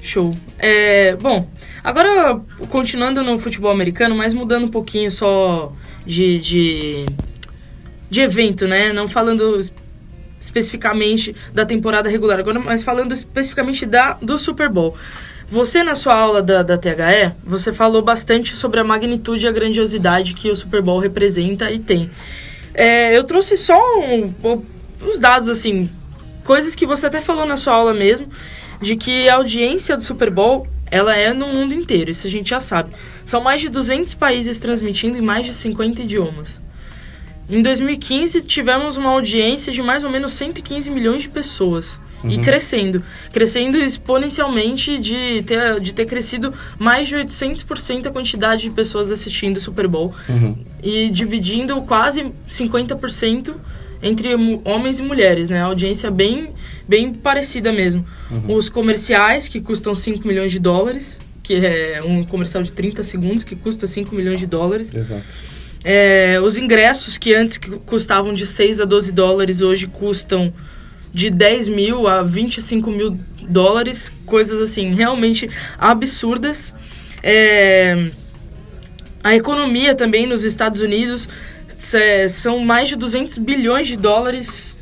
[0.00, 0.32] Show.
[0.58, 1.48] É, bom,
[1.82, 5.72] agora continuando no futebol americano, mas mudando um pouquinho só
[6.06, 7.06] de, de,
[8.08, 8.92] de evento, né?
[8.92, 9.72] Não falando es-
[10.40, 14.94] especificamente da temporada regular, agora, mas falando especificamente da, do Super Bowl.
[15.50, 19.52] Você, na sua aula da, da THE, você falou bastante sobre a magnitude e a
[19.52, 22.08] grandiosidade que o Super Bowl representa e tem.
[22.72, 24.62] É, eu trouxe só um- um-
[25.02, 25.90] uns dados, assim,
[26.44, 28.28] coisas que você até falou na sua aula mesmo,
[28.80, 32.50] de que a audiência do Super Bowl, ela é no mundo inteiro, isso a gente
[32.50, 32.90] já sabe.
[33.24, 36.60] São mais de 200 países transmitindo em mais de 50 idiomas.
[37.50, 41.98] Em 2015, tivemos uma audiência de mais ou menos 115 milhões de pessoas.
[42.24, 43.02] E crescendo.
[43.32, 49.58] Crescendo exponencialmente de ter, de ter crescido mais de 800% a quantidade de pessoas assistindo
[49.58, 50.12] o Super Bowl.
[50.82, 53.54] E dividindo quase 50%
[54.02, 54.28] entre
[54.64, 55.60] homens e mulheres, né?
[55.60, 56.50] A audiência bem,
[56.88, 58.04] bem parecida mesmo.
[58.48, 63.42] Os comerciais, que custam 5 milhões de dólares, que é um comercial de 30 segundos,
[63.44, 64.94] que custa 5 milhões de dólares.
[64.94, 65.24] Exato.
[65.84, 70.52] É, os ingressos que antes cu- custavam de 6 a 12 dólares, hoje custam
[71.12, 76.74] de 10 mil a 25 mil dólares, coisas assim, realmente absurdas.
[77.22, 78.10] É,
[79.24, 81.28] a economia também nos Estados Unidos
[82.28, 84.78] são mais de 200 bilhões de dólares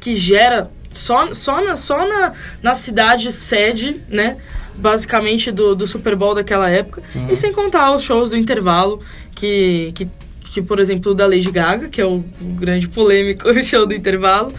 [0.00, 4.38] que gera só, só, na, só na, na cidade sede, né?
[4.74, 7.02] Basicamente do, do Super Bowl daquela época.
[7.28, 9.00] E sem contar os shows do intervalo,
[9.34, 10.08] que, que,
[10.42, 14.54] que, por exemplo, da Lady Gaga, que é o, grande polêmico show do intervalo,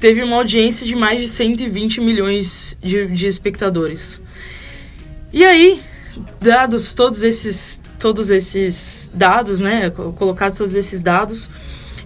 [0.00, 4.20] teve uma audiência de mais de 120 milhões de, de espectadores.
[5.32, 5.80] E aí,
[6.40, 11.50] dados todos esses todos esses dados, né, co- colocados todos esses dados,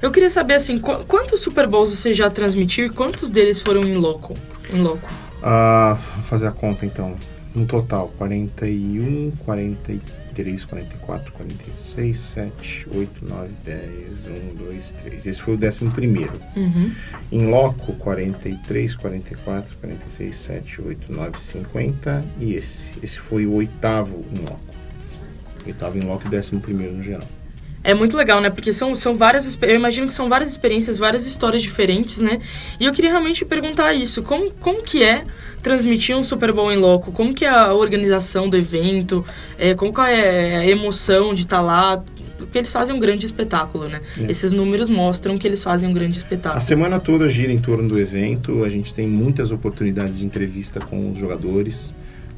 [0.01, 3.83] eu queria saber assim, qu- quantos Super Bowls você já transmitiu e quantos deles foram
[3.83, 4.37] em loco?
[4.73, 5.09] Em loco.
[5.43, 7.17] Ah, vou fazer a conta então.
[7.55, 15.27] No total, 41, 43, 44, 46, 7, 8, 9, 10, 1, 2, 3.
[15.27, 16.41] Esse foi o décimo primeiro.
[16.57, 16.91] Uhum.
[17.31, 22.25] Em loco, 43, 44, 46, 7, 8, 9, 50.
[22.41, 22.97] E esse.
[23.03, 24.72] Esse foi o oitavo em loco.
[25.67, 27.27] Oitavo em loco e décimo primeiro no geral.
[27.85, 28.49] É muito legal, né?
[28.49, 29.59] Porque são, são várias.
[29.61, 32.39] Eu imagino que são várias experiências, várias histórias diferentes, né?
[32.79, 35.25] E eu queria realmente perguntar isso: como, como que é
[35.63, 37.11] transmitir um Super Bowl em loco?
[37.11, 39.25] Como que é a organização do evento?
[39.59, 42.03] É, como que é a emoção de estar lá?
[42.39, 44.01] Porque eles fazem um grande espetáculo, né?
[44.19, 44.31] É.
[44.31, 46.61] Esses números mostram que eles fazem um grande A espetáculo.
[46.61, 51.11] semana toda gira em torno do evento, a gente tem muitas oportunidades de entrevista com
[51.13, 51.95] os jogadores,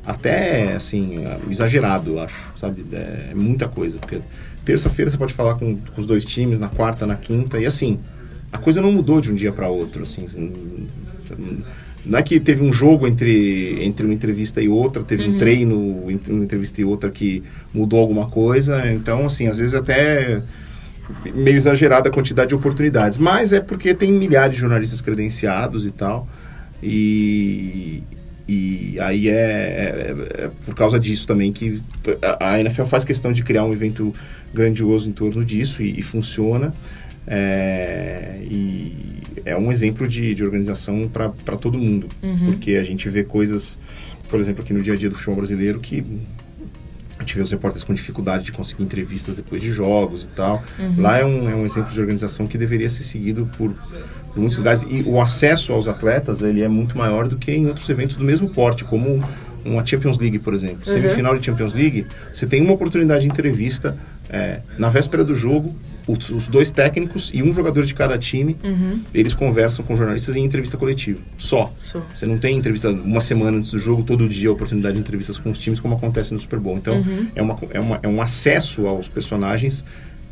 [0.07, 2.85] até assim, exagerado, eu acho, sabe?
[2.93, 4.21] É muita coisa, porque
[4.65, 7.99] terça-feira você pode falar com, com os dois times, na quarta, na quinta, e assim,
[8.53, 10.27] a coisa não mudou de um dia para outro, assim.
[12.05, 16.11] Não é que teve um jogo entre, entre uma entrevista e outra, teve um treino
[16.11, 20.43] entre uma entrevista e outra que mudou alguma coisa, então, assim, às vezes até
[21.35, 25.91] meio exagerada a quantidade de oportunidades, mas é porque tem milhares de jornalistas credenciados e
[25.91, 26.29] tal.
[26.83, 28.03] E,
[28.47, 31.81] e aí é, é- é por causa disso também que
[32.39, 34.15] a, NFL faz questão de criar um evento
[34.53, 36.75] grandioso em torno disso e, e funciona.
[37.27, 38.93] É, e
[39.47, 42.09] é um exemplo de, de organização para todo mundo,
[42.45, 43.79] porque a gente vê coisas,
[44.29, 46.05] por exemplo, aqui no dia a dia do futebol brasileiro que
[47.19, 50.63] a gente vê os repórteres com dificuldade de conseguir entrevistas depois de jogos e tal.
[50.99, 53.75] Lá é um, é um exemplo de organização que deveria ser seguido por,
[54.35, 54.85] por muitos lugares.
[54.89, 58.25] E o acesso aos atletas ele é muito maior do que em outros eventos do
[58.25, 59.23] mesmo porte, como
[59.65, 60.81] uma Champions League, por exemplo.
[60.87, 60.93] Uhum.
[60.93, 63.97] Semifinal de Champions League, você tem uma oportunidade de entrevista
[64.29, 65.75] é, na véspera do jogo.
[66.07, 68.59] Os, os dois técnicos e um jogador de cada time,
[69.15, 71.19] eles conversam com jornalistas em entrevista coletiva.
[71.39, 71.73] Só.
[71.79, 72.03] Só.
[72.13, 75.51] Você não tem entrevista uma semana antes do jogo, todo dia, oportunidade de entrevistas com
[75.51, 76.77] os times, como acontece no Super Bowl.
[76.77, 77.03] Então,
[77.35, 79.83] é, uma, é, uma, é um acesso aos personagens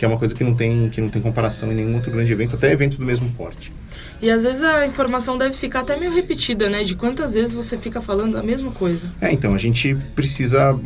[0.03, 2.33] que é uma coisa que não tem, que não tem comparação em nenhum outro grande
[2.33, 3.73] evento, até eventos do mesmo porte.
[4.21, 6.83] E às vezes a informação deve ficar até meio repetida, né?
[6.83, 9.09] De quantas vezes você fica falando a mesma coisa.
[9.21, 10.77] É, então, a gente precisa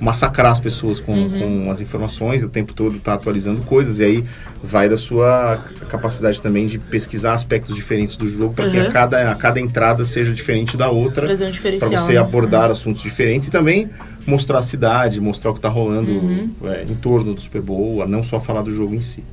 [0.00, 4.24] massacrar as pessoas com, com as informações, o tempo todo tá atualizando coisas, e aí
[4.62, 8.88] vai da sua capacidade também de pesquisar aspectos diferentes do jogo para que Uhum.
[8.88, 11.24] a cada, a cada entrada seja diferente da outra.
[11.24, 12.18] Um para você né?
[12.18, 13.90] abordar assuntos diferentes e também
[14.26, 16.50] mostrar a cidade, mostrar o que está rolando Uhum.
[16.64, 19.24] é, em torno do Super Bowl, não só falar do jogo em si.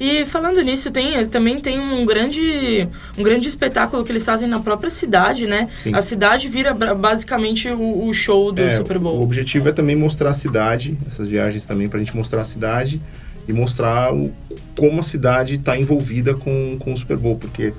[0.00, 4.58] E falando nisso, tem, também tem um grande, um grande espetáculo que eles fazem na
[4.60, 5.68] própria cidade, né?
[5.80, 5.94] Sim.
[5.94, 9.22] A cidade vira basicamente o, o show do É, Super O Bowl.
[9.22, 13.00] objetivo é também mostrar a cidade, essas viagens também para a gente mostrar a cidade
[13.46, 14.32] e mostrar o,
[14.76, 17.72] como a cidade está envolvida com, com o Super Bowl, porque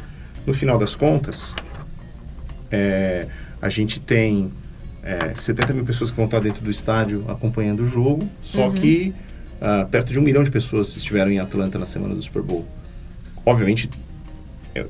[0.46, 1.56] no final das contas
[2.72, 3.28] é,
[3.62, 4.52] a gente tem
[5.04, 9.14] é, 70 mil pessoas que vão estar dentro do estádio acompanhando o jogo, só que
[9.64, 12.66] ah, perto de um milhão de pessoas estiveram em Atlanta na semana do Super Bowl.
[13.46, 13.90] Obviamente,
[14.76, 14.86] é,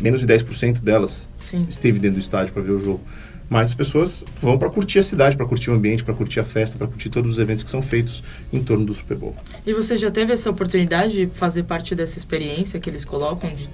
[0.00, 1.64] menos de 10% delas Sim.
[1.68, 3.00] esteve dentro do estádio para ver o jogo.
[3.48, 6.44] Mas as pessoas vão para curtir a cidade, para curtir o ambiente, para curtir a
[6.44, 8.20] festa, para curtir todos os eventos que são feitos
[8.52, 9.36] em torno do Super Bowl.
[9.64, 13.70] E você já teve essa oportunidade de fazer parte dessa experiência que eles colocam, de-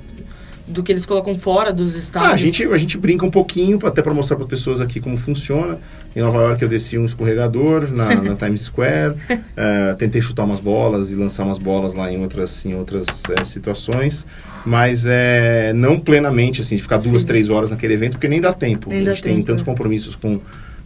[0.67, 2.31] do que eles colocam fora dos estádios?
[2.31, 5.01] Ah, a, gente, a gente brinca um pouquinho, até para mostrar para as pessoas aqui
[5.01, 5.79] como funciona.
[6.15, 9.15] Em Nova York eu desci um escorregador na, na Times Square,
[9.57, 13.45] eh, tentei chutar umas bolas e lançar umas bolas lá em outras, em outras eh,
[13.45, 14.27] situações,
[14.65, 17.29] mas é, não plenamente, assim, de ficar duas, Sim.
[17.29, 18.91] três horas naquele evento, porque nem dá tempo.
[18.91, 19.67] Nem a gente tem tempo, tantos é.
[19.67, 20.41] compromissos com,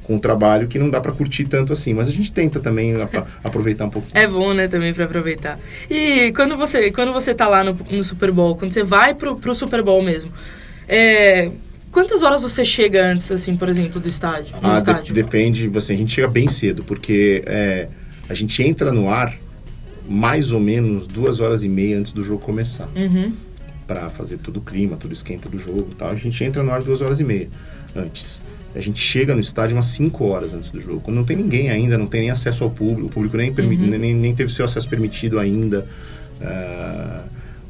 [0.06, 2.94] com o trabalho que não dá para curtir tanto assim, mas a gente tenta também
[3.42, 4.16] aproveitar um pouquinho.
[4.16, 5.58] É bom, né, também pra aproveitar.
[5.90, 9.36] E quando você, quando você tá lá no, no Super Bowl, quando você vai pro,
[9.36, 10.30] pro Super Bowl mesmo,
[10.88, 11.50] é,
[11.90, 14.54] quantas horas você chega antes, assim, por exemplo, do estádio?
[14.62, 15.14] Ah, de- estádio?
[15.14, 17.88] depende, assim, a gente chega bem cedo, porque é,
[18.28, 19.34] a gente entra no ar
[20.08, 22.88] mais ou menos duas horas e meia antes do jogo começar.
[22.94, 23.32] Uhum.
[23.88, 26.10] Para fazer todo o clima, todo o esquenta do jogo e tal.
[26.10, 27.48] A gente entra no ar duas horas e meia
[27.94, 28.40] antes.
[28.76, 31.00] A gente chega no estádio umas 5 horas antes do jogo.
[31.00, 33.98] Quando não tem ninguém ainda, não tem nem acesso ao público, o público nem, Uhum.
[33.98, 35.86] nem, nem teve seu acesso permitido ainda.
[36.42, 37.22] Ah,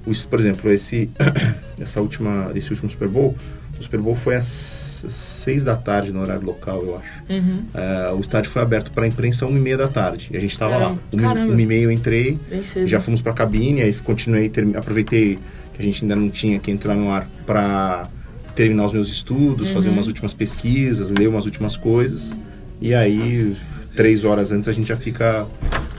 [0.07, 1.11] o- por exemplo, esse,
[1.81, 3.37] essa última, esse último Super Bowl,
[3.79, 7.23] o Super Bowl foi às 6 da tarde no horário local, eu acho.
[7.29, 7.59] Uhum.
[7.75, 10.29] Ah, o estádio foi aberto para a imprensa às 1 e meia da tarde.
[10.33, 10.81] E a gente estava lá.
[10.81, 11.53] Caramba, Uma, caramba.
[11.53, 12.39] uma e meia eu entrei,
[12.87, 15.39] já fomos para a cabine, aí continuei, termi- aproveitei
[15.75, 18.09] que a gente ainda não tinha que entrar no ar para
[18.57, 19.97] terminar os meus estudos, fazer Uhum.
[19.97, 22.35] umas últimas pesquisas, ler umas últimas coisas.
[22.81, 23.55] E aí,
[23.95, 25.47] três horas antes, a gente já fica,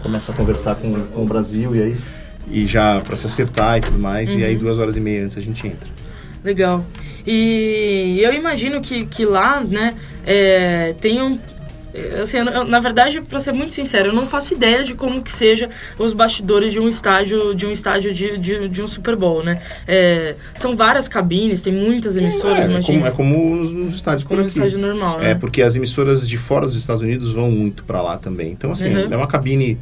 [0.04, 1.96] começa a conversar com, com o Brasil e aí
[2.50, 4.34] e já para se acertar e tudo mais.
[4.34, 4.60] E aí, Uhum.
[4.60, 5.88] duas horas e meia antes, a gente entra.
[6.44, 6.86] Legal.
[7.26, 11.38] E eu imagino que, que lá, né, é, tem um...
[11.98, 15.22] é, Assim, eu- na verdade, pra ser muito sincero, eu não faço ideia de como
[15.22, 19.16] que seja os bastidores de um estádio de um estádio de, de, de um Super
[19.16, 19.60] Bowl, né?
[19.88, 24.24] É, são várias cabines, tem muitas emissoras, é, é como, é como nos, nos estádios
[24.24, 24.58] por Como um aqui.
[24.58, 25.32] estádio normal, né?
[25.32, 28.52] É, porque as emissoras de fora dos Estados Unidos vão muito para lá também.
[28.52, 29.08] Então, assim, Uhum.
[29.12, 29.78] é uma cabine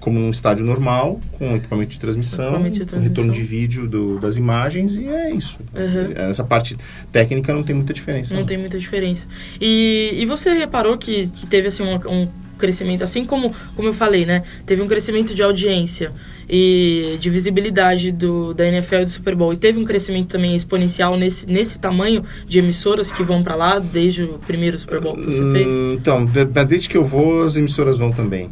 [0.00, 3.32] como num estádio normal, com equipamento de transmissão, Equipamento de com retorno transmissão.
[3.32, 5.58] de vídeo do- das imagens, e é isso.
[5.74, 6.12] Uhum.
[6.16, 6.76] Essa parte
[7.12, 8.34] técnica não tem muita diferença.
[8.34, 9.26] Não tem muita diferença.
[9.60, 13.92] E, e você reparou que, que teve assim um, um crescimento, assim como, como eu
[13.94, 14.42] falei, né?
[14.66, 16.12] Teve um crescimento de audiência
[16.48, 19.52] e de visibilidade do, da NFL e do Super Bowl.
[19.52, 23.78] E teve um crescimento também exponencial nesse, nesse tamanho de emissoras que vão para lá
[23.78, 25.72] desde o primeiro Super Bowl que você Hum, fez?
[25.98, 28.50] Então, de- de- desde que eu vou, as emissoras vão também.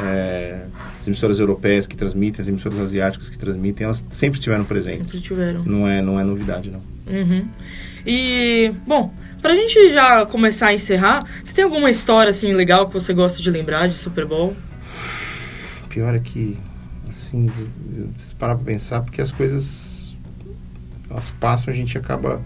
[0.00, 0.60] É,
[1.00, 5.12] as emissoras europeias que transmitem, as emissoras asiáticas que transmitem, elas sempre estiveram presentes.
[5.12, 5.64] Sempre tiveram.
[5.64, 6.82] Não é, não é novidade, não.
[7.06, 7.48] Uhum.
[8.06, 12.92] E, bom, pra gente já começar a encerrar, você tem alguma história assim legal que
[12.92, 14.54] você gosta de lembrar de Super Bowl?
[15.88, 16.56] Pior é que,
[17.08, 17.48] assim,
[18.18, 20.16] se parar pra pensar, porque as coisas
[21.10, 22.40] elas passam, a gente acaba,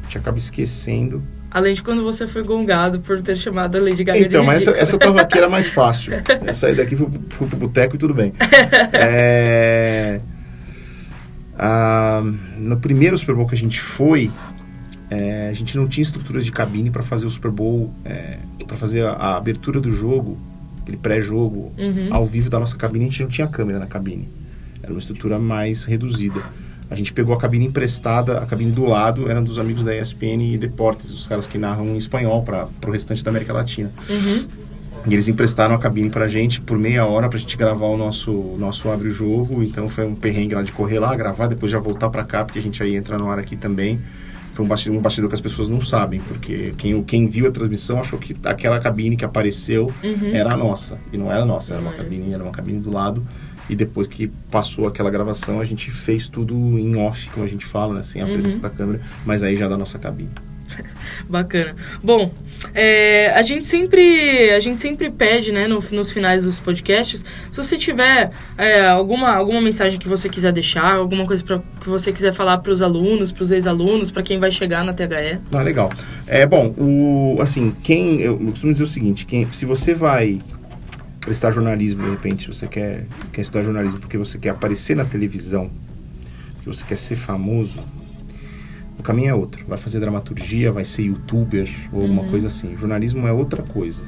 [0.00, 1.22] a gente acaba esquecendo.
[1.52, 4.56] Além de quando você foi gongado por ter chamado a Lady Gaga Então, de mas
[4.62, 4.82] essa, ridícula.
[4.82, 6.12] essa tava aqui era mais fácil.
[6.46, 8.32] Eu saí daqui, fui, fui pro boteco e tudo bem.
[8.92, 10.18] É,
[11.58, 12.22] ah,
[12.56, 14.30] no primeiro Super Bowl que a gente foi,
[15.10, 17.92] é, a gente não tinha estrutura de cabine para fazer o Super Bowl,
[18.66, 20.38] para fazer a, a abertura do jogo,
[20.82, 22.08] aquele pré-jogo, Uhum.
[22.10, 24.28] ao vivo da nossa cabine, a gente não tinha câmera na cabine.
[24.82, 26.40] Era uma estrutura mais reduzida.
[26.92, 30.52] A gente pegou a cabine emprestada, a cabine do lado era dos amigos da ESPN
[30.52, 33.90] e Deportes, os caras que narram em espanhol para o restante da América Latina.
[34.10, 34.46] Uhum.
[35.06, 38.30] E eles emprestaram a cabine pra gente por meia hora pra gente gravar o nosso,
[38.58, 39.62] nosso abre o jogo.
[39.62, 42.58] Então foi um perrengue lá de correr lá, gravar, depois já voltar pra cá, porque
[42.58, 43.98] a gente aí entra no ar aqui também.
[44.52, 47.50] Foi um bastidor, um bastidor que as pessoas não sabem, porque quem, quem viu a
[47.50, 49.90] transmissão achou que aquela cabine que apareceu
[50.30, 50.98] era a nossa.
[51.10, 51.96] E não era a nossa, era uma Uhum.
[51.96, 53.26] Cabine, era uma cabine do lado.
[53.70, 57.64] E depois que passou aquela gravação, a gente fez tudo em off, como a gente
[57.64, 58.02] fala, né?
[58.02, 60.30] Sem a presença da câmera, mas aí já da nossa cabine.
[61.28, 61.74] Bacana.
[62.02, 62.30] Bom,
[62.74, 67.56] é, a gente sempre a gente sempre pede, né, no- nos finais dos podcasts, se
[67.56, 72.12] você tiver é, alguma, alguma mensagem que você quiser deixar, alguma coisa pra, que você
[72.12, 75.40] quiser falar para os alunos, para os ex-alunos, para quem vai chegar na THE.
[75.52, 75.90] Ah, legal.
[76.26, 80.40] É, bom, o, assim, quem, eu costumo dizer o seguinte, quem, se você vai
[81.22, 85.04] prestar jornalismo, de repente, se você quer, quer estudar jornalismo porque você quer aparecer na
[85.04, 85.70] televisão,
[86.56, 87.82] porque você quer ser famoso,
[88.98, 89.64] o caminho é outro.
[89.66, 92.74] Vai fazer dramaturgia, vai ser youtuber ou alguma coisa assim.
[92.74, 94.04] O jornalismo é outra coisa.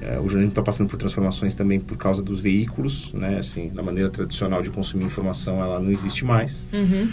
[0.00, 3.38] É, o jornalismo está passando por transformações também por causa dos veículos, né?
[3.38, 6.66] Assim, na maneira tradicional de consumir informação, ela não existe mais.
[6.72, 7.08] Uhum.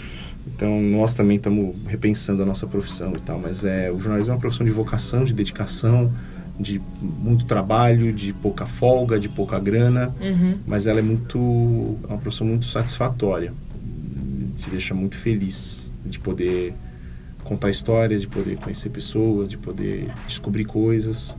[0.46, 4.34] Então nós também estamos repensando a nossa profissão e tal, mas é o jornalismo é
[4.34, 6.10] uma profissão de vocação, de dedicação,
[6.58, 10.54] de muito trabalho, de pouca folga, de pouca grana, Uhum.
[10.66, 11.38] mas ela é muito
[12.04, 13.52] é uma profissão muito satisfatória,
[14.56, 16.74] te deixa muito feliz de poder
[17.44, 21.36] contar histórias, de poder conhecer pessoas, de poder descobrir coisas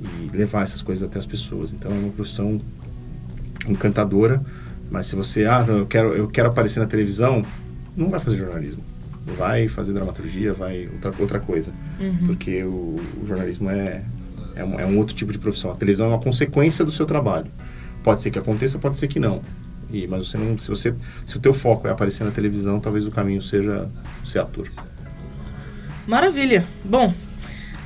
[0.00, 1.72] e levar essas coisas até as pessoas.
[1.72, 2.60] Então é uma profissão
[3.68, 4.42] encantadora,
[4.90, 7.42] mas se você ah, eu quero eu quero aparecer na televisão,
[7.96, 8.82] não vai fazer jornalismo.
[9.38, 11.72] Vai fazer dramaturgia, vai outra, outra coisa.
[12.26, 14.02] Porque o, o jornalismo é,
[14.54, 15.70] é, um, é um outro tipo de profissão.
[15.70, 17.50] A televisão é uma consequência do seu trabalho.
[18.02, 19.40] Pode ser que aconteça, pode ser que não.
[19.90, 20.94] E, mas você não, se você
[21.26, 23.88] se o teu foco é aparecer na televisão, talvez o caminho seja
[24.24, 24.68] ser ator.
[26.06, 26.66] Maravilha.
[26.84, 27.14] Bom,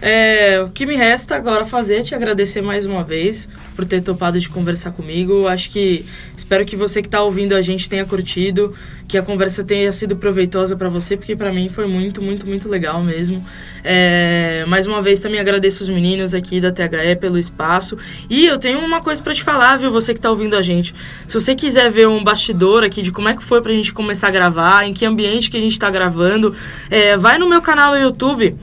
[0.08, 4.00] é, o que me resta agora fazer é te agradecer mais uma vez por ter
[4.00, 5.48] topado de conversar comigo.
[5.48, 8.72] Acho que espero que você que está ouvindo a gente tenha curtido,
[9.08, 12.68] que a conversa tenha sido proveitosa para você, porque para mim foi muito, muito, muito
[12.68, 13.44] legal mesmo.
[13.82, 17.98] É, mais uma vez também agradeço os meninos aqui da THE pelo espaço.
[18.30, 20.94] E eu tenho uma coisa para te falar, viu, você que está ouvindo a gente.
[21.26, 24.28] Se você quiser ver um bastidor aqui de como é que foi pra gente começar
[24.28, 26.54] a gravar, em que ambiente que a gente está gravando,
[26.88, 28.54] é, vai no meu canal no YouTube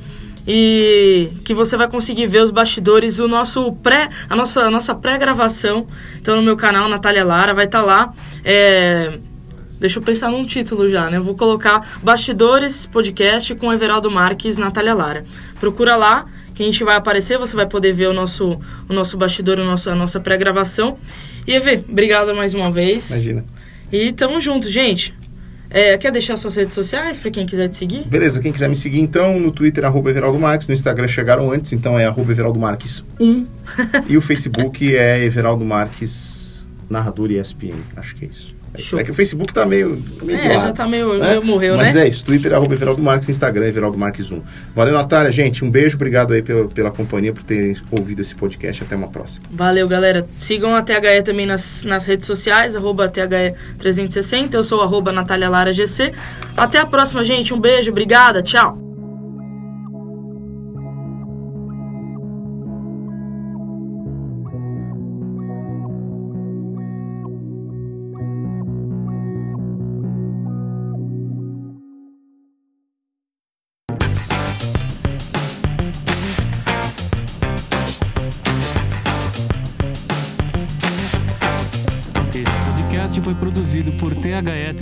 [0.47, 4.93] e que você vai conseguir ver os bastidores, o nosso pré, a nossa, a nossa
[4.93, 5.87] pré-gravação.
[6.19, 8.13] Então no meu canal, Natália Lara, vai estar lá.
[8.43, 9.17] É,
[9.79, 11.17] deixa eu pensar num título já, né?
[11.17, 15.25] Eu vou colocar Bastidores Podcast com Everaldo Marques, Natália Lara.
[15.59, 19.17] Procura lá que a gente vai aparecer, você vai poder ver o nosso, o nosso
[19.17, 20.97] bastidor, o nosso, a nossa pré-gravação.
[21.47, 23.09] E Evê, obrigada mais uma vez.
[23.11, 23.45] Imagina.
[23.91, 25.13] E tamo junto, gente.
[25.73, 28.03] É, quer deixar suas redes sociais pra quem quiser te seguir?
[28.07, 31.73] Beleza, quem quiser me seguir então, no Twitter, arroba Everaldo Marques, no Instagram chegaram antes,
[31.73, 33.47] então é arroba Everaldo Marques 1,
[34.07, 38.55] e o Facebook é Everaldo Marques Narrador ESPN, acho que é isso.
[38.75, 38.99] É, Show.
[38.99, 41.77] é que o Facebook tá meio, meio de É, lado, já tá meio, meio morreu,
[41.77, 42.05] Mas né?
[42.05, 44.41] é isso, Twitter, arroba Everaldo Marques, Instagram, Everaldo Marques 1.
[44.75, 48.83] Valeu, Natália, gente, um beijo, obrigado aí pela, pela companhia, por terem ouvido esse podcast,
[48.83, 49.45] até uma próxima.
[49.51, 50.25] Valeu, galera.
[50.35, 54.53] Sigam a THE também nas, nas redes sociais, arroba THE360.
[54.55, 56.11] Eu sou arroba Natália Lara GC.
[56.57, 57.53] Até a próxima, gente.
[57.53, 58.92] Um beijo, obrigada, tchau.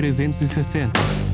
[0.01, 1.30] 360.